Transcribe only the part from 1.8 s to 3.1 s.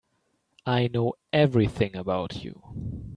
about you.